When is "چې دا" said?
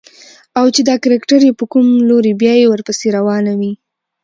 0.75-0.95